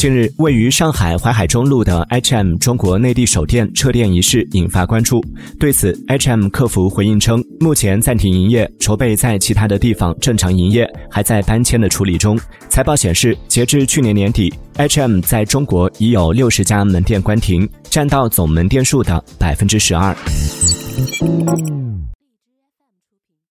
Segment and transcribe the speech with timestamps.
[0.00, 5.22] 近日，位于上海淮海中路的 H&M 中国内地首店撤店一事引发关注。
[5.58, 12.40] 对此，H&M 客服回应称，目前暂停营业，筹备在其他的地方正常营业，还在搬迁的处理中。
[12.70, 20.16] 财报显示，截至去年年底，H&M 在中国已有六十家门店关停，占到总门店数的百分之十二。